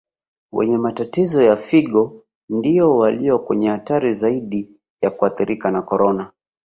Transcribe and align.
Wenye 0.51 0.77
matatizo 0.77 1.41
ya 1.41 1.55
Figo 1.55 2.23
ndiyo 2.49 2.97
walio 2.97 3.39
kwenye 3.39 3.69
hatari 3.69 4.13
zaidi 4.13 4.69
ya 5.01 5.11
kuathirika 5.11 5.71
na 5.71 5.81
Corona 5.81 6.31